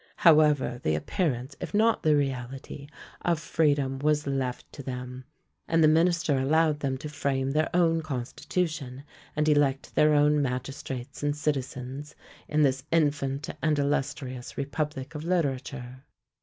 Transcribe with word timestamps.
However, 0.15 0.79
the 0.81 0.95
appearance, 0.95 1.55
if 1.61 1.75
not 1.75 2.01
the 2.01 2.15
reality, 2.15 2.87
of 3.21 3.39
freedom 3.39 3.99
was 3.99 4.25
left 4.25 4.71
to 4.73 4.81
them; 4.81 5.25
and 5.67 5.83
the 5.83 5.87
minister 5.87 6.39
allowed 6.39 6.79
them 6.79 6.97
to 6.97 7.07
frame 7.07 7.51
their 7.51 7.69
own 7.71 8.01
constitution, 8.01 9.03
and 9.35 9.47
elect 9.47 9.93
their 9.93 10.15
own 10.15 10.41
magistrates 10.41 11.21
and 11.21 11.35
citizens 11.37 12.15
in 12.47 12.63
this 12.63 12.83
infant 12.91 13.47
and 13.61 13.77
illustrious 13.77 14.57
republic 14.57 15.13
of 15.13 15.23
literature. 15.23 16.03